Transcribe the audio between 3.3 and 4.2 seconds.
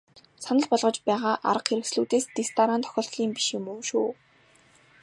биш юм шүү.